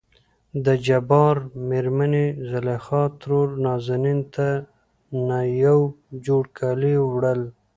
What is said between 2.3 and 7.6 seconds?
زليخا ترور نازنين ته نه يو جوړ کالي وړل.